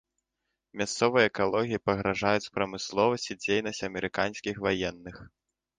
[0.81, 5.15] Мясцовай экалогіі пагражаюць прамысловасць і дзейнасць амерыканскіх ваенных.